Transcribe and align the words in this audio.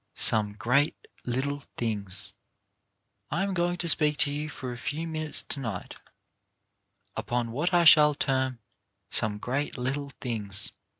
SOME 0.15 0.53
GREAT 0.53 0.95
LITTLE 1.25 1.61
THINGS 1.77 2.33
I 3.29 3.43
Am 3.43 3.53
going 3.53 3.77
to 3.77 3.87
speak 3.87 4.17
to 4.25 4.31
you 4.31 4.49
for 4.49 4.73
a 4.73 4.77
few 4.79 5.07
minutes 5.07 5.43
to 5.43 5.59
night 5.59 5.95
upon 7.15 7.51
what 7.51 7.71
I 7.71 7.83
shall 7.83 8.15
term" 8.15 8.57
Some 9.11 9.37
Great 9.37 9.77
Little 9.77 10.09
Things." 10.19 10.71